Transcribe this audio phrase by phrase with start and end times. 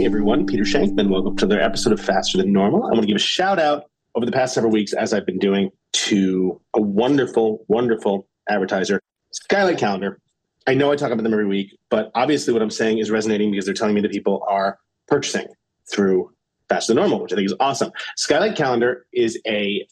[0.00, 1.10] Hey everyone, Peter Shankman.
[1.10, 2.84] Welcome to another episode of Faster Than Normal.
[2.84, 5.38] I want to give a shout out over the past several weeks, as I've been
[5.38, 10.18] doing, to a wonderful, wonderful advertiser, Skylight Calendar.
[10.66, 13.50] I know I talk about them every week, but obviously what I'm saying is resonating
[13.50, 15.48] because they're telling me that people are purchasing
[15.92, 16.32] through
[16.70, 17.92] Faster Than Normal, which I think is awesome.
[18.16, 19.86] Skylight Calendar is a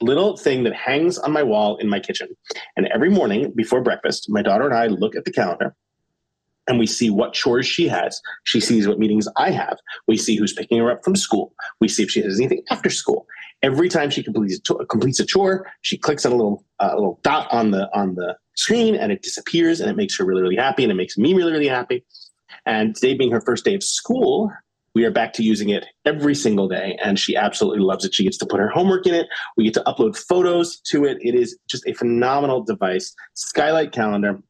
[0.00, 2.28] little thing that hangs on my wall in my kitchen.
[2.78, 5.76] And every morning before breakfast, my daughter and I look at the calendar
[6.70, 8.22] and we see what chores she has.
[8.44, 9.76] She sees what meetings I have.
[10.06, 11.52] We see who's picking her up from school.
[11.80, 13.26] We see if she has anything after school.
[13.60, 17.18] Every time she completes a, completes a chore, she clicks on a little uh, little
[17.24, 20.56] dot on the on the screen, and it disappears, and it makes her really really
[20.56, 22.04] happy, and it makes me really really happy.
[22.64, 24.52] And today being her first day of school,
[24.94, 28.14] we are back to using it every single day, and she absolutely loves it.
[28.14, 29.26] She gets to put her homework in it.
[29.56, 31.18] We get to upload photos to it.
[31.20, 33.12] It is just a phenomenal device.
[33.34, 34.40] Skylight Calendar.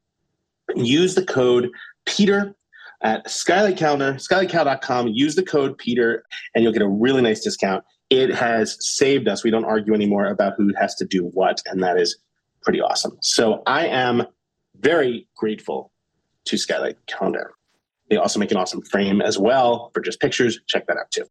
[0.77, 1.69] Use the code
[2.11, 2.55] Peter
[3.03, 5.09] at Skylight Calendar, skylightcal.com.
[5.09, 7.85] Use the code Peter and you'll get a really nice discount.
[8.11, 9.45] It has saved us.
[9.45, 12.19] We don't argue anymore about who has to do what, and that is
[12.63, 13.17] pretty awesome.
[13.23, 14.27] So I am
[14.81, 15.93] very grateful
[16.47, 17.53] to Skylight Calendar.
[18.09, 20.59] They also make an awesome frame as well for just pictures.
[20.67, 21.27] Check that out too.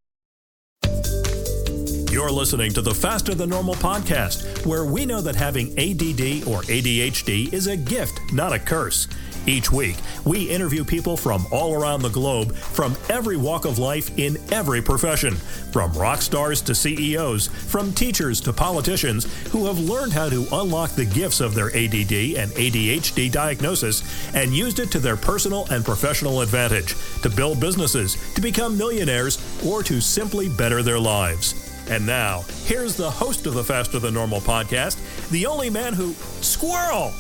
[2.11, 6.63] You're listening to the Faster Than Normal podcast, where we know that having ADD or
[6.63, 9.07] ADHD is a gift, not a curse.
[9.49, 14.15] Each week, we interview people from all around the globe, from every walk of life
[14.19, 15.33] in every profession,
[15.71, 20.91] from rock stars to CEOs, from teachers to politicians who have learned how to unlock
[20.91, 24.03] the gifts of their ADD and ADHD diagnosis
[24.35, 26.93] and used it to their personal and professional advantage
[27.23, 31.55] to build businesses, to become millionaires, or to simply better their lives.
[31.89, 34.99] And now, here's the host of the Faster Than Normal podcast,
[35.31, 37.11] the only man who squirrel,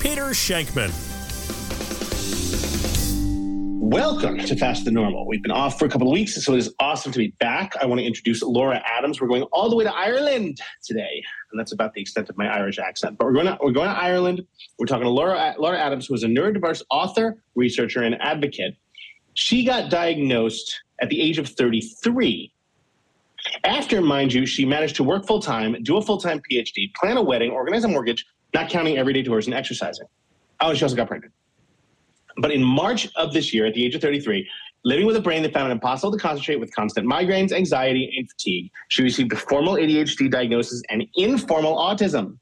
[0.00, 1.07] Peter Shankman.
[3.90, 5.26] Welcome to Faster Than Normal.
[5.26, 7.72] We've been off for a couple of weeks, so it is awesome to be back.
[7.80, 9.18] I want to introduce Laura Adams.
[9.18, 12.54] We're going all the way to Ireland today, and that's about the extent of my
[12.54, 13.16] Irish accent.
[13.16, 14.46] But we're going to, we're going to Ireland.
[14.78, 18.76] We're talking to Laura, Laura Adams, who is a neurodiverse author, researcher, and advocate.
[19.32, 22.52] She got diagnosed at the age of 33.
[23.64, 27.16] After, mind you, she managed to work full time, do a full time PhD, plan
[27.16, 30.08] a wedding, organize a mortgage, not counting everyday tours and exercising.
[30.60, 31.32] Oh, she also got pregnant.
[32.38, 34.48] But in March of this year, at the age of 33,
[34.84, 38.30] living with a brain that found it impossible to concentrate with constant migraines, anxiety, and
[38.30, 42.38] fatigue, she received a formal ADHD diagnosis and informal autism.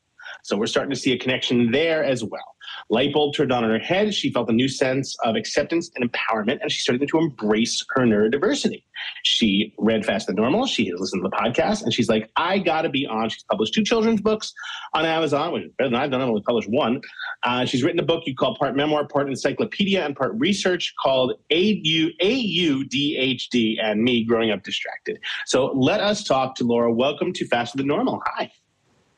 [0.47, 2.55] So we're starting to see a connection there as well.
[2.89, 4.15] Light bulb turned on in her head.
[4.15, 8.03] She felt a new sense of acceptance and empowerment, and she started to embrace her
[8.03, 8.84] neurodiversity.
[9.25, 10.67] She read Faster Than Normal.
[10.67, 13.29] She listened to the podcast, and she's like, I got to be on.
[13.29, 14.55] She's published two children's books
[14.95, 16.23] on Amazon, which is better than I've done.
[16.23, 17.01] I've only published one.
[17.43, 21.33] Uh, she's written a book you call part memoir, part encyclopedia, and part research called
[21.51, 25.19] AU, AUDHD and Me Growing Up Distracted.
[25.47, 26.93] So let us talk to Laura.
[26.93, 28.23] Welcome to Faster Than Normal.
[28.27, 28.53] Hi.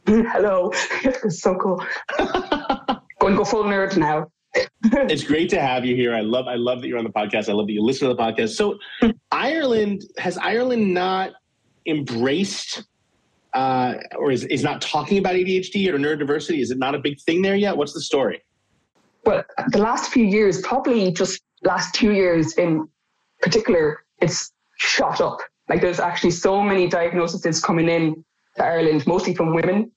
[0.09, 0.71] Hello.
[1.05, 1.85] It's so cool.
[3.21, 4.31] Going to go full nerd now.
[4.83, 6.15] it's great to have you here.
[6.15, 7.51] I love I love that you're on the podcast.
[7.51, 8.51] I love that you listen to the podcast.
[8.51, 8.79] So
[9.31, 11.33] Ireland has Ireland not
[11.87, 12.85] embraced
[13.53, 16.61] uh, or is, is not talking about ADHD or neurodiversity?
[16.61, 17.77] Is it not a big thing there yet?
[17.77, 18.43] What's the story?
[19.27, 22.89] Well, the last few years, probably just last two years in
[23.43, 25.41] particular, it's shot up.
[25.69, 28.25] Like there's actually so many diagnoses coming in
[28.57, 29.91] to Ireland, mostly from women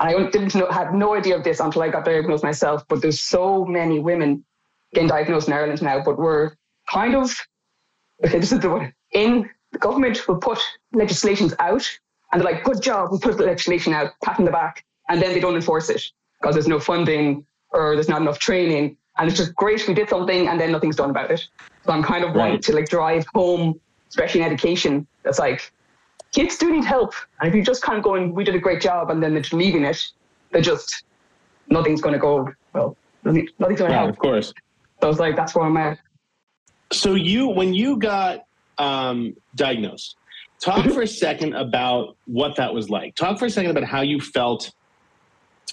[0.00, 2.84] I didn't know, had no idea of this until I got diagnosed myself.
[2.88, 4.44] But there's so many women
[4.94, 6.02] getting diagnosed in Ireland now.
[6.02, 6.52] But we're
[6.90, 7.30] kind of
[8.24, 8.38] okay.
[8.38, 10.58] This is the one in the government will put
[10.92, 11.86] legislations out,
[12.32, 15.20] and they're like, "Good job, we put the legislation out, pat on the back," and
[15.20, 16.02] then they don't enforce it
[16.40, 18.96] because there's no funding or there's not enough training.
[19.18, 21.46] And it's just great we did something, and then nothing's done about it.
[21.84, 22.38] So I'm kind of right.
[22.38, 25.06] wanting to like drive home, especially in education.
[25.24, 25.70] That's like
[26.32, 27.14] kids do need help.
[27.40, 29.44] And if you just kind of going, we did a great job, and then they're
[29.52, 30.02] leaving it,
[30.50, 31.04] they're just,
[31.68, 34.10] nothing's going to go, well, nothing's going to yeah, help.
[34.10, 34.48] Of course.
[35.00, 35.98] So I was like, that's where I'm at.
[36.92, 38.44] So you, when you got
[38.78, 40.16] um, diagnosed,
[40.62, 43.14] talk for a second about what that was like.
[43.14, 44.72] Talk for a second about how you felt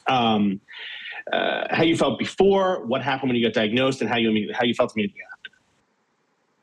[0.08, 0.62] um,
[1.32, 4.64] uh, how you felt before, what happened when you got diagnosed, and how you how
[4.64, 5.22] you felt immediately.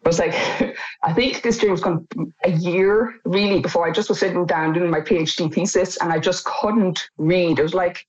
[0.05, 0.35] I was like,
[1.03, 2.07] I think this journey was going
[2.45, 6.19] a year really before I just was sitting down doing my PhD thesis, and I
[6.19, 7.59] just couldn't read.
[7.59, 8.07] It was like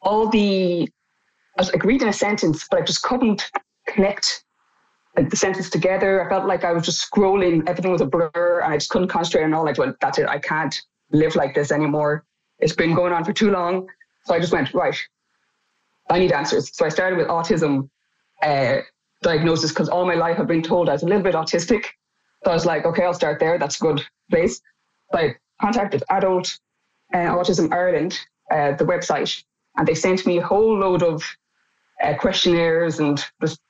[0.00, 0.88] all the
[1.56, 3.50] I was like reading a sentence, but I just couldn't
[3.86, 4.44] connect
[5.16, 6.24] the sentence together.
[6.24, 7.68] I felt like I was just scrolling.
[7.68, 9.64] Everything was a blur, and I just couldn't concentrate on all.
[9.64, 10.26] Like, well, that's it.
[10.28, 10.80] I can't
[11.12, 12.24] live like this anymore.
[12.58, 13.88] It's been going on for too long.
[14.24, 14.96] So I just went right.
[16.10, 16.74] I need answers.
[16.76, 17.88] So I started with autism
[18.42, 18.78] uh,
[19.24, 21.86] diagnosis because all my life I've been told I was a little bit autistic.
[22.44, 23.58] So I was like, okay, I'll start there.
[23.58, 24.60] That's a good place.
[25.10, 26.58] So I contacted Adult
[27.12, 28.18] uh, Autism Ireland,
[28.50, 29.42] uh, the website,
[29.76, 31.22] and they sent me a whole load of
[32.02, 33.60] uh, questionnaires and just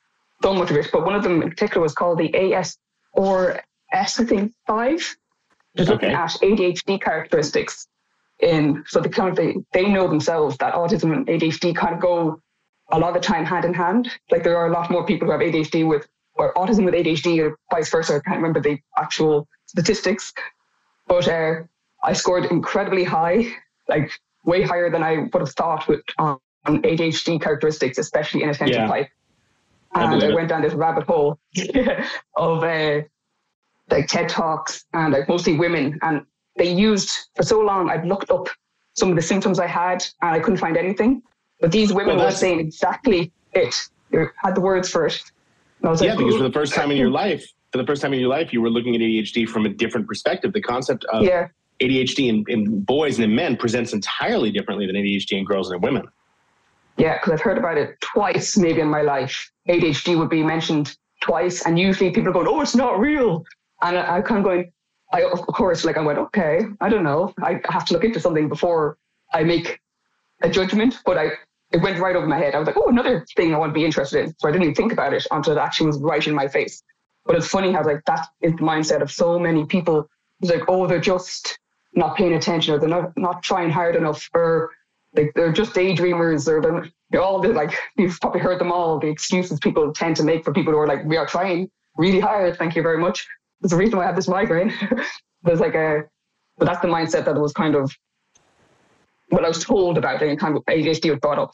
[0.43, 0.89] so much of it.
[0.93, 2.77] But one of them in particular was called the AS
[3.13, 3.61] or
[3.93, 4.99] S, I think, five,
[5.77, 5.93] just okay.
[5.93, 7.87] looking at ADHD characteristics.
[8.41, 12.01] In so the kind of they, they know themselves that autism and ADHD kind of
[12.01, 12.41] go
[12.95, 14.11] a lot of the time hand in hand.
[14.31, 17.45] Like there are a lot more people who have ADHD with or autism with ADHD
[17.45, 18.17] or vice versa.
[18.17, 20.33] I can't remember the actual statistics,
[21.07, 21.63] but uh,
[22.03, 23.47] I scored incredibly high,
[23.89, 24.11] like
[24.45, 28.87] way higher than I would have thought with um, ADHD characteristics, especially in attention yeah.
[28.87, 29.09] type.
[29.95, 31.39] And I, I went down this rabbit hole
[32.37, 33.03] of uh,
[33.91, 35.99] like TED Talks and like mostly women.
[36.03, 36.27] And
[36.57, 38.49] they used, for so long, I'd looked up
[38.95, 41.23] some of the symptoms I had and I couldn't find anything.
[41.65, 43.89] But these women well, were saying exactly it.
[44.11, 45.19] They had the words for it.
[45.83, 48.21] yeah, like, because for the first time in your life, for the first time in
[48.21, 50.53] your life, you were looking at ADHD from a different perspective.
[50.53, 51.49] The concept of yeah.
[51.81, 55.77] ADHD in, in boys and in men presents entirely differently than ADHD in girls and
[55.77, 56.07] in women.
[56.99, 59.51] Yeah, because I've heard about it twice maybe in my life.
[59.67, 63.43] ADHD would be mentioned twice, and usually people are going, "Oh, it's not real,"
[63.81, 64.71] and I, am kind of going,
[65.15, 67.33] I of course like I went, "Okay, I don't know.
[67.43, 68.99] I have to look into something before
[69.33, 69.81] I make
[70.43, 71.31] a judgment." But I
[71.75, 72.55] it went right over my head.
[72.55, 74.65] I was like, "Oh, another thing I want to be interested in," so I didn't
[74.65, 76.83] even think about it until it actually was right in my face.
[77.27, 80.09] But it's funny how like that is the mindset of so many people.
[80.41, 81.59] It's like, "Oh, they're just
[81.95, 84.71] not paying attention, or they're not not trying hard enough, or
[85.17, 86.61] like they're just daydreamers or
[87.11, 90.45] they're, all the, like you've probably heard them all the excuses people tend to make
[90.45, 93.27] for people who are like we are trying really hard thank you very much
[93.61, 94.73] there's a reason why i have this migraine
[95.43, 96.03] there's like a
[96.59, 97.95] but that's the mindset that was kind of
[99.29, 101.53] what i was told about and kind of adhd was brought up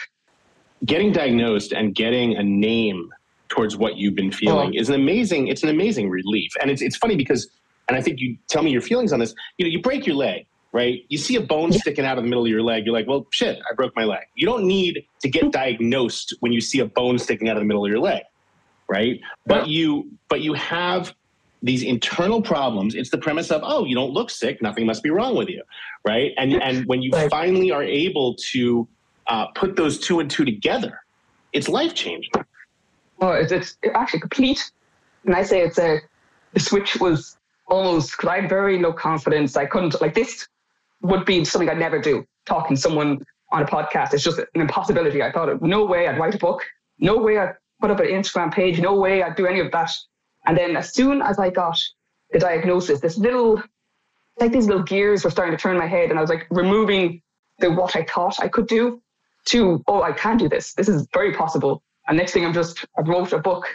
[0.85, 3.11] getting diagnosed and getting a name
[3.49, 4.81] towards what you've been feeling oh.
[4.81, 7.49] is an amazing it's an amazing relief and it's, it's funny because
[7.89, 10.17] and i think you tell me your feelings on this you know you break your
[10.17, 11.05] leg right?
[11.09, 13.27] You see a bone sticking out of the middle of your leg, you're like, well,
[13.31, 14.25] shit, I broke my leg.
[14.35, 15.51] You don't need to get mm-hmm.
[15.51, 18.23] diagnosed when you see a bone sticking out of the middle of your leg,
[18.89, 19.21] right?
[19.47, 21.15] But you but you have
[21.63, 22.95] these internal problems.
[22.95, 25.63] It's the premise of, oh, you don't look sick, nothing must be wrong with you,
[26.05, 26.33] right?
[26.39, 28.89] And and when you finally are able to
[29.27, 31.01] uh, put those two and two together,
[31.53, 32.33] it's life changing.
[33.21, 34.71] Oh, it's, it's actually complete.
[35.27, 36.01] And I say it's a
[36.55, 37.37] the switch was
[37.67, 39.57] almost because I had very low confidence.
[39.57, 40.49] I couldn't like this
[41.03, 42.27] would be something I'd never do.
[42.47, 45.23] Talking to someone on a podcast, it's just an impossibility.
[45.23, 46.65] I thought, no way I'd write a book.
[46.99, 48.81] No way I'd put up an Instagram page.
[48.81, 49.91] No way I'd do any of that.
[50.47, 51.79] And then as soon as I got
[52.31, 53.63] the diagnosis, this little,
[54.39, 56.11] like these little gears were starting to turn in my head.
[56.11, 57.23] And I was like removing
[57.59, 59.03] the what I thought I could do
[59.47, 60.73] to, oh, I can do this.
[60.75, 61.83] This is very possible.
[62.09, 63.67] And next thing I'm just, I wrote a book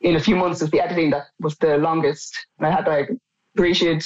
[0.00, 2.46] in a few months of the editing that was the longest.
[2.58, 3.10] And I had like
[3.56, 4.04] created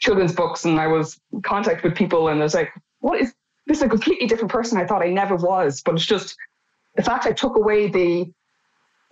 [0.00, 3.34] children's books and I was in contact with people and I was like, what is
[3.66, 5.80] this is a completely different person I thought I never was.
[5.82, 6.36] But it's just
[6.96, 8.30] the fact I took away the,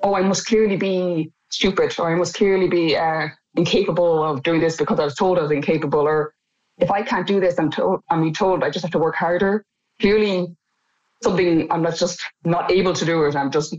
[0.02, 4.60] oh, I must clearly be stupid or I must clearly be uh, incapable of doing
[4.60, 6.34] this because I was told I was incapable or
[6.78, 9.64] if I can't do this, I'm told I'm told I just have to work harder.
[10.00, 10.54] Clearly
[11.22, 13.36] something I'm not just not able to do it.
[13.36, 13.76] I'm just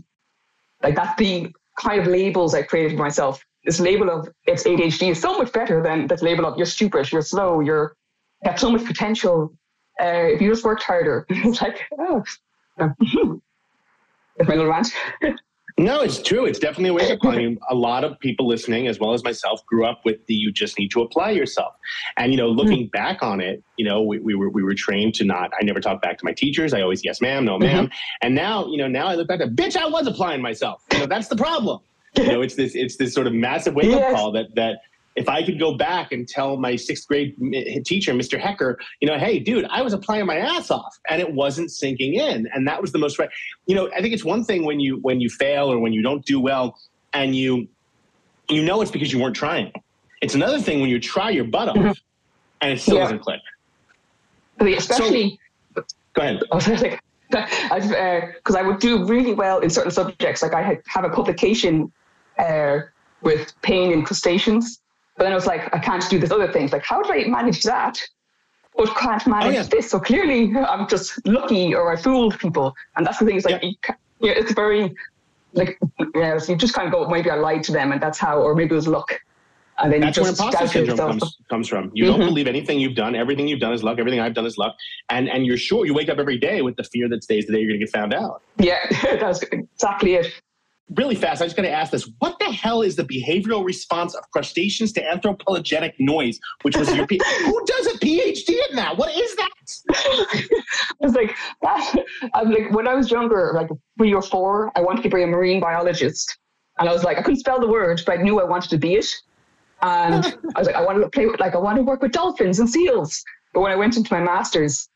[0.82, 5.10] like that's the kind of labels I created for myself this label of it's ADHD
[5.10, 7.96] is so much better than this label of you're stupid, you're slow, you're
[8.42, 9.54] you have so much potential.
[10.00, 12.22] Uh, if you just worked harder, it's like, oh,
[12.76, 14.88] that's my little rant.
[15.76, 16.46] no, it's true.
[16.46, 19.24] It's definitely a way to I mean, a lot of people listening, as well as
[19.24, 21.74] myself, grew up with the you just need to apply yourself.
[22.16, 22.96] And you know, looking mm-hmm.
[22.96, 25.50] back on it, you know, we, we were we were trained to not.
[25.60, 26.72] I never talk back to my teachers.
[26.72, 27.94] I always yes, ma'am, no, madam mm-hmm.
[28.22, 29.76] And now, you know, now I look back at bitch.
[29.76, 30.82] I was applying myself.
[30.92, 31.80] You know, that's the problem
[32.16, 34.14] you know, it's this it's this sort of massive wake up yes.
[34.14, 34.78] call that that
[35.16, 37.36] if I could go back and tell my sixth grade
[37.84, 38.38] teacher, Mr.
[38.38, 42.14] Hecker, you know, hey, dude, I was applying my ass off and it wasn't sinking
[42.14, 43.28] in, and that was the most right.
[43.66, 46.02] You know, I think it's one thing when you when you fail or when you
[46.02, 46.76] don't do well,
[47.12, 47.68] and you
[48.48, 49.72] you know it's because you weren't trying.
[50.20, 51.92] It's another thing when you try your butt off mm-hmm.
[52.60, 53.02] and it still yeah.
[53.04, 53.40] doesn't click.
[54.60, 55.38] Especially,
[55.74, 56.40] so, go ahead.
[56.52, 60.42] I was like, because uh, I would do really well in certain subjects.
[60.42, 61.92] Like I had, have a publication
[62.38, 62.78] uh,
[63.22, 64.80] with pain in crustaceans,
[65.16, 66.72] but then I was like, I can't do this other things.
[66.72, 68.00] Like, how do I manage that?
[68.76, 69.62] But can't manage oh, yeah.
[69.62, 69.90] this.
[69.90, 72.74] So clearly, I'm just lucky, or I fooled people.
[72.96, 73.36] And that's the thing.
[73.36, 73.94] Is like, yeah.
[74.20, 74.94] you, it's very
[75.52, 75.78] like,
[76.16, 76.38] yeah.
[76.38, 78.54] So you just kind of go, maybe I lied to them, and that's how, or
[78.56, 79.20] maybe it was luck.
[79.78, 81.90] And then That's where imposter syndrome comes, comes from.
[81.94, 82.20] You mm-hmm.
[82.20, 83.16] don't believe anything you've done.
[83.16, 83.98] Everything you've done is luck.
[83.98, 84.76] Everything I've done is luck.
[85.10, 87.52] And and you're sure you wake up every day with the fear that stays the
[87.52, 88.42] day you're going to get found out.
[88.58, 88.78] Yeah,
[89.18, 90.26] that's exactly it.
[90.90, 94.14] Really fast, I just got to ask this: What the hell is the behavioral response
[94.14, 96.38] of crustaceans to anthropogenic noise?
[96.62, 98.96] Which was your P- who does a PhD in that?
[98.98, 99.50] What is that?
[99.90, 100.46] I
[101.00, 105.02] was like, that, I'm like when I was younger, like three or four, I wanted
[105.04, 106.36] to be a marine biologist,
[106.78, 108.78] and I was like, I couldn't spell the word, but I knew I wanted to
[108.78, 109.06] be it.
[109.80, 110.24] And
[110.54, 112.58] I was like, I want to play with, like, I want to work with dolphins
[112.58, 113.22] and seals.
[113.52, 114.88] But when I went into my master's,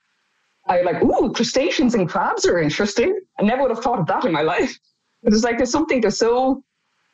[0.66, 3.18] I like, ooh, crustaceans and crabs are interesting.
[3.38, 4.78] I never would have thought of that in my life.
[5.22, 6.62] It was like, there's something, they're so,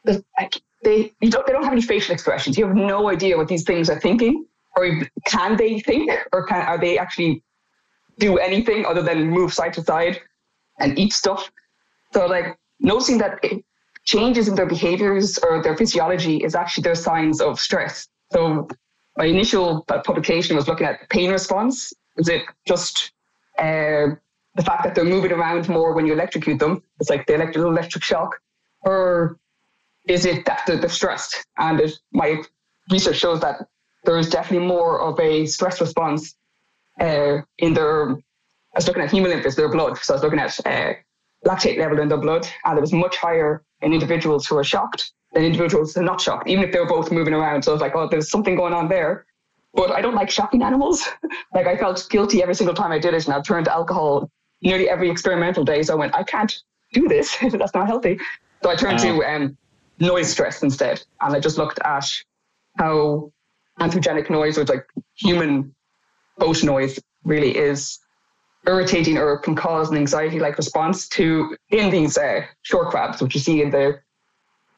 [0.05, 2.59] like, they, you don't, they don't have any facial expressions.
[2.59, 4.47] You have no idea what these things are thinking,
[4.77, 7.43] or can they think, or can, are they actually
[8.19, 10.21] do anything other than move side to side
[10.79, 11.51] and eat stuff?
[12.13, 13.43] So, like, noticing that
[14.05, 18.09] changes in their behaviors or their physiology is actually their signs of stress.
[18.33, 18.69] So
[19.17, 21.93] my initial publication was looking at pain response.
[22.19, 23.13] Is it just
[23.59, 24.09] uh,
[24.55, 26.83] the fact that they're moving around more when you electrocute them?
[27.01, 28.41] It's like the electric, electric shock.
[28.83, 29.39] Or
[30.07, 31.47] is it that they're, stressed?
[31.59, 32.43] And it, my
[32.91, 33.67] research shows that
[34.05, 36.35] there is definitely more of a stress response
[37.01, 38.17] uh, in their, I
[38.77, 39.99] was looking at hemolymph, their blood.
[39.99, 40.95] So I was looking at uh,
[41.45, 45.13] lactate level in their blood, and it was much higher in individuals who are shocked
[45.33, 47.63] than individuals who are not shocked, even if they're both moving around.
[47.63, 49.27] So it's like, oh, there's something going on there.
[49.75, 51.05] But I don't like shocking animals.
[51.55, 54.31] like I felt guilty every single time I did it, and I turned to alcohol
[54.65, 55.83] nearly every experimental day.
[55.83, 56.53] So I went, I can't
[56.93, 57.37] do this.
[57.43, 58.19] That's not healthy.
[58.63, 59.57] So I turned to um,
[60.01, 62.11] noise stress instead, and I just looked at
[62.79, 63.31] how
[63.79, 65.75] anthropogenic noise, or like human
[66.39, 67.99] boat noise, really is
[68.67, 73.41] irritating or can cause an anxiety-like response to in these uh, shore crabs, which you
[73.41, 74.01] see in the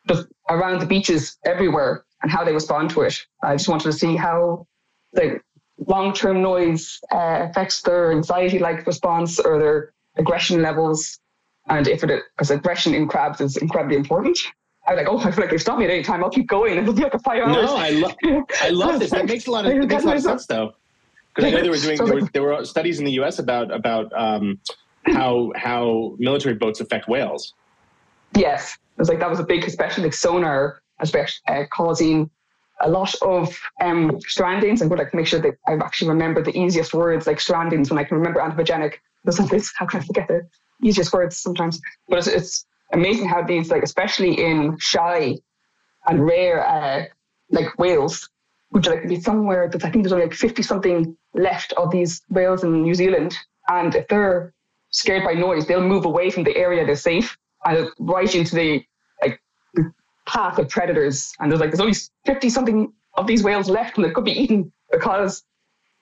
[0.08, 3.24] just around the beaches everywhere, and how they respond to it.
[3.42, 4.66] I just wanted to see how
[5.12, 5.40] the
[5.86, 11.18] long-term noise uh, affects their anxiety-like response or their aggression levels,
[11.68, 14.38] and if it because aggression in crabs is incredibly important.
[14.88, 16.22] I'm like, oh, I feel like they stop me at any time.
[16.22, 16.78] I'll keep going.
[16.78, 17.56] It'll be like a five hours.
[17.56, 18.14] No, I love,
[18.62, 19.10] I love this.
[19.10, 20.74] That makes a lot of, makes a lot of sense, though.
[21.34, 23.40] Because I know they were doing there were, there were, studies in the U.S.
[23.40, 24.60] about about um,
[25.06, 27.52] how how military boats affect whales.
[28.34, 32.30] Yes, it was like that was a big, especially like sonar, especially uh, causing
[32.80, 34.82] a lot of um, strandings.
[34.82, 37.90] I would like to make sure that I actually remember the easiest words like strandings
[37.90, 38.94] when I can remember anthropogenic.
[39.24, 40.46] This, how can I forget the
[40.82, 41.80] easiest words sometimes?
[42.08, 45.38] But it's, it's amazing how these like, especially in shy
[46.06, 47.04] and rare uh,
[47.50, 48.28] like whales,
[48.70, 52.22] which like be somewhere that I think there's only like 50 something left of these
[52.28, 53.36] whales in New Zealand.
[53.68, 54.52] And if they're
[54.90, 58.84] scared by noise, they'll move away from the area they're safe and right into the
[60.26, 61.32] path of predators.
[61.40, 61.94] And there's like there's only
[62.26, 65.44] 50 something of these whales left and they could be eaten because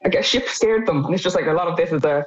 [0.02, 1.04] like a ship scared them.
[1.04, 2.26] And it's just like a lot of this is a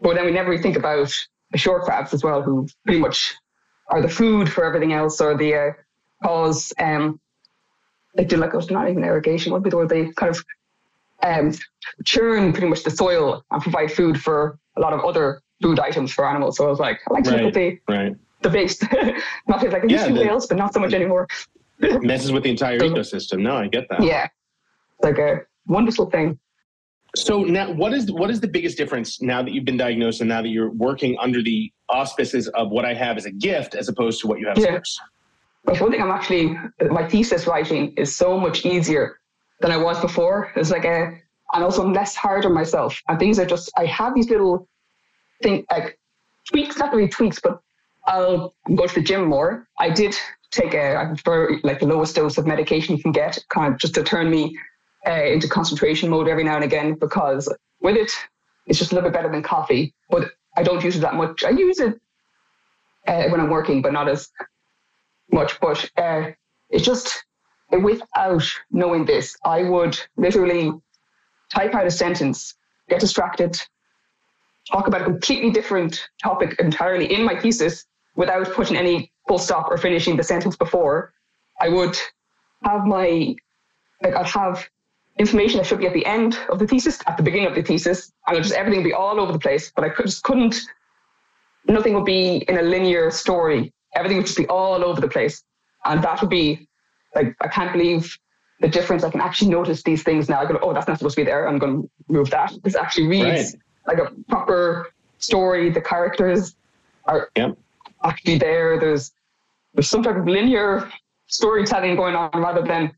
[0.00, 1.12] but then we never really think about
[1.50, 3.34] the shore crabs as well, who pretty much
[3.88, 5.72] are the food for everything else or the uh,
[6.22, 7.20] cause um
[8.14, 10.44] they do like it's not even irrigation, what would be the word they kind of
[11.22, 11.52] um,
[12.04, 16.12] churn pretty much the soil and provide food for a lot of other food items
[16.12, 16.56] for animals.
[16.56, 18.16] So I was like, I like to right, look at the right.
[18.42, 18.82] The base.
[19.48, 21.26] not like yeah, the, whales, but not so much anymore.
[21.80, 23.40] messes with the entire so, ecosystem.
[23.40, 24.02] No, I get that.
[24.02, 24.28] Yeah.
[25.02, 26.38] Like a wonderful thing.
[27.16, 30.28] So now what is what is the biggest difference now that you've been diagnosed and
[30.28, 33.88] now that you're working under the auspices of what I have as a gift as
[33.88, 34.78] opposed to what you have yeah.
[35.64, 36.56] But one thing I'm actually
[36.88, 39.20] my thesis writing is so much easier
[39.60, 40.52] than I was before.
[40.56, 41.18] It's like a,
[41.52, 43.00] and also I'm less hard on myself.
[43.08, 44.68] And things are just, I have these little
[45.42, 45.98] thing like
[46.48, 47.60] tweaks, not really tweaks, but
[48.10, 49.68] I'll go to the gym more.
[49.78, 50.16] I did
[50.50, 53.94] take a, prefer like the lowest dose of medication you can get, kind of just
[53.94, 54.58] to turn me
[55.06, 58.10] uh, into concentration mode every now and again, because with it,
[58.66, 61.44] it's just a little bit better than coffee, but I don't use it that much.
[61.44, 62.00] I use it
[63.06, 64.28] uh, when I'm working, but not as
[65.32, 65.60] much.
[65.60, 66.32] But uh,
[66.68, 67.24] it's just
[67.70, 70.72] without knowing this, I would literally
[71.54, 72.56] type out a sentence,
[72.88, 73.56] get distracted,
[74.70, 77.86] talk about a completely different topic entirely in my thesis
[78.20, 81.14] without putting any full stop or finishing the sentence before.
[81.58, 81.96] I would
[82.64, 83.34] have my,
[84.02, 84.68] like, I'd have
[85.18, 87.62] information that should be at the end of the thesis, at the beginning of the
[87.62, 89.72] thesis, and just everything would be all over the place.
[89.74, 90.56] But I could, just couldn't
[91.66, 93.72] nothing would be in a linear story.
[93.94, 95.42] Everything would just be all over the place.
[95.86, 96.68] And that would be
[97.14, 98.18] like, I can't believe
[98.60, 99.02] the difference.
[99.02, 100.40] I can actually notice these things now.
[100.40, 101.48] I go, oh, that's not supposed to be there.
[101.48, 102.52] I'm going to move that.
[102.62, 103.96] This actually reads right.
[103.96, 105.70] like a proper story.
[105.70, 106.54] The characters
[107.06, 107.56] are yep.
[108.04, 108.78] Actually there.
[108.78, 109.12] There's
[109.74, 110.90] there's some type of linear
[111.26, 112.92] storytelling going on rather than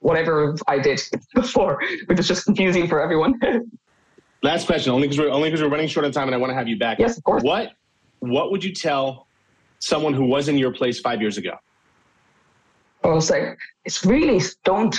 [0.00, 1.00] whatever I did
[1.34, 3.40] before, which is just confusing for everyone.
[4.42, 6.50] Last question, only because we're only because we're running short on time, and I want
[6.50, 6.98] to have you back.
[6.98, 7.42] Yes, of course.
[7.42, 7.72] What
[8.20, 9.26] What would you tell
[9.80, 11.52] someone who was in your place five years ago?
[13.04, 13.54] I'll say
[13.84, 14.98] it's really don't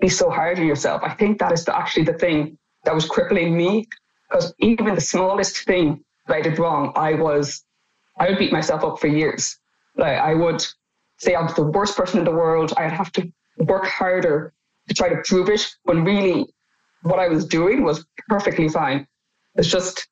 [0.00, 1.02] be so hard on yourself.
[1.04, 3.86] I think that is the, actually the thing that was crippling me
[4.28, 7.64] because even the smallest thing that I did wrong, I was
[8.18, 9.58] I would beat myself up for years.
[9.96, 10.64] Like I would
[11.18, 12.72] say I'm the worst person in the world.
[12.76, 14.52] I'd have to work harder
[14.88, 16.46] to try to prove it when really
[17.02, 19.06] what I was doing was perfectly fine.
[19.54, 20.08] It's just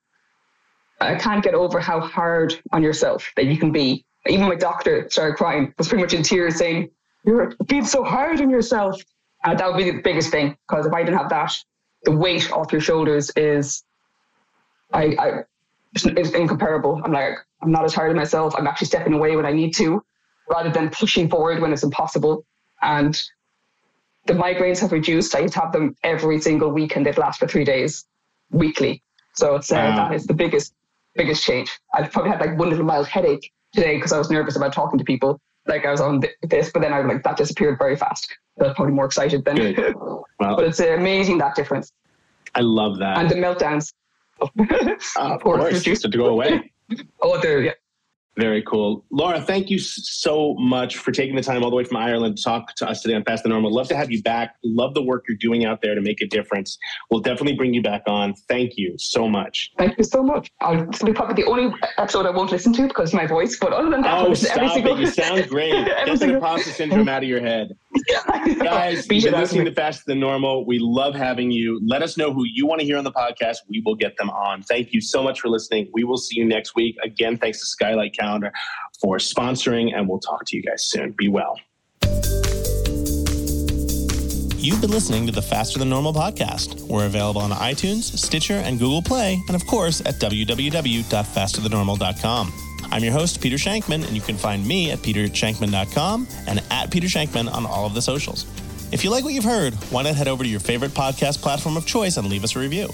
[1.00, 4.04] I can't get over how hard on yourself that you can be.
[4.26, 6.90] Even my doctor started crying, was pretty much in tears saying,
[7.25, 9.02] You're being so hard on yourself.
[9.45, 10.57] And that would be the biggest thing.
[10.69, 11.54] Because if I didn't have that,
[12.04, 13.83] the weight off your shoulders is
[14.92, 15.45] I, I
[15.94, 17.00] it's incomparable.
[17.04, 18.54] I'm like, I'm not as hard on myself.
[18.56, 20.02] I'm actually stepping away when I need to,
[20.49, 22.44] rather than pushing forward when it's impossible.
[22.82, 23.20] And
[24.26, 25.35] the migraines have reduced.
[25.35, 28.04] I used to have them every single week and they'd last for three days
[28.50, 29.02] weekly.
[29.35, 29.97] So it's uh, wow.
[30.09, 30.75] that is the biggest
[31.14, 31.70] biggest change.
[31.94, 34.99] I've probably had like one little mild headache today because I was nervous about talking
[34.99, 35.40] to people.
[35.66, 38.28] Like I was on this, but then I was like that disappeared very fast.
[38.61, 39.94] I was probably more excited than.
[40.40, 41.92] Well, but it's amazing that difference.
[42.54, 43.18] I love that.
[43.18, 43.92] And the meltdowns,
[44.59, 46.02] uh, of course, reduced.
[46.02, 46.73] to go away.
[47.23, 47.73] oh, there, yeah.
[48.38, 49.04] Very cool.
[49.11, 52.42] Laura, thank you so much for taking the time all the way from Ireland to
[52.42, 53.75] talk to us today on Faster Than Normal.
[53.75, 54.54] Love to have you back.
[54.64, 56.78] Love the work you're doing out there to make a difference.
[57.11, 58.35] We'll definitely bring you back on.
[58.49, 59.73] Thank you so much.
[59.76, 60.50] Thank you so much.
[60.61, 63.26] I'll, this will be probably the only episode I won't listen to because of my
[63.26, 64.94] voice, but other than that, oh, stop every single...
[64.97, 65.00] it.
[65.00, 65.73] You sound great.
[65.73, 67.76] Get the imposter syndrome out of your head.
[68.59, 70.65] Guys, you've been listening to Faster Than Normal.
[70.65, 71.80] We love having you.
[71.84, 73.58] Let us know who you want to hear on the podcast.
[73.69, 74.62] We will get them on.
[74.62, 75.91] Thank you so much for listening.
[75.93, 76.97] We will see you next week.
[77.02, 78.52] Again, thanks to Skylight Calendar
[79.00, 81.12] for sponsoring, and we'll talk to you guys soon.
[81.12, 81.58] Be well.
[84.62, 86.82] You've been listening to the Faster Than Normal podcast.
[86.82, 92.70] We're available on iTunes, Stitcher, and Google Play, and of course at www.fasterthannormal.com.
[92.93, 97.07] I'm your host, Peter Shankman, and you can find me at petershankman.com and at Peter
[97.07, 98.47] Shankman on all of the socials.
[98.93, 101.76] If you like what you've heard, why not head over to your favorite podcast platform
[101.76, 102.89] of choice and leave us a review?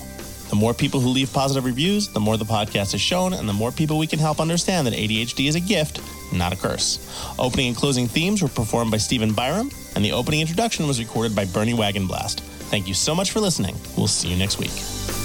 [0.51, 3.55] The more people who leave positive reviews, the more the podcast is shown, and the
[3.55, 6.01] more people we can help understand that ADHD is a gift,
[6.33, 6.99] not a curse.
[7.39, 11.35] Opening and closing themes were performed by Stephen Byram, and the opening introduction was recorded
[11.35, 12.41] by Bernie Wagenblast.
[12.69, 13.77] Thank you so much for listening.
[13.97, 15.16] We'll see you next week.